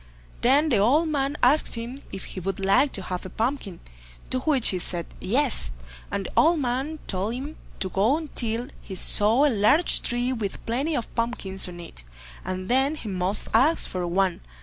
[0.41, 3.79] Then the old man asked him if he would like to have a pumpkin,
[4.31, 5.71] to which he said "yes",
[6.09, 10.33] and the old man told him to go on till he saw a large tree
[10.33, 12.03] with plenty of pumpkins on it,
[12.43, 14.41] and then he must ask for one.